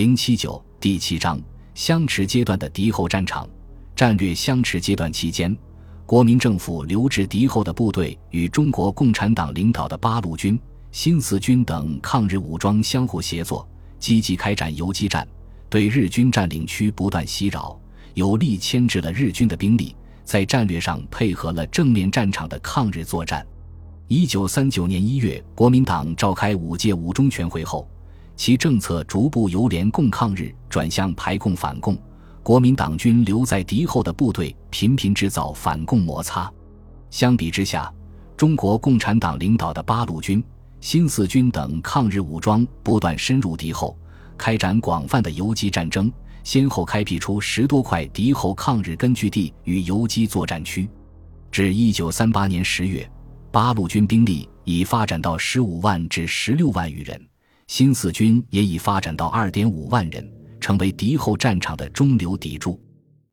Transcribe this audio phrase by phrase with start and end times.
[0.00, 1.38] 零七九第七章
[1.74, 3.46] 相持阶段的敌后战场。
[3.94, 5.54] 战略相持阶段期间，
[6.06, 10.58] 国民政府留置敌后的部队与中国共产党领导的八路军、
[10.90, 13.68] 新四军等抗日武装相互协作，
[13.98, 15.28] 积极开展游击战，
[15.68, 17.78] 对日军占领区不断袭扰，
[18.14, 19.94] 有力牵制了日军的兵力，
[20.24, 23.46] 在战略上配合了正面战场的抗日作战。
[24.08, 27.86] 一九三九年一月，国民党召开五届五中全会后，
[28.40, 31.94] 其政策逐步由联共抗日转向排共反共。
[32.42, 36.50] 国民党军留在敌后的部队频频制造反共摩擦，
[37.10, 37.92] 相比之下，
[38.38, 40.42] 中国共产党领导的八路军、
[40.80, 43.94] 新四军等抗日武装不断深入敌后，
[44.38, 46.10] 开展广泛的游击战争，
[46.42, 50.88] 先后开辟出十多块敌后抗日根据地与游击作战区。
[51.52, 53.06] 至一九三八年十月，
[53.52, 57.22] 八路军兵力已发展到十五万至十六万余人，
[57.70, 60.40] 新四军也已发展到二点五万人。
[60.60, 62.78] 成为敌后战场的中流砥柱。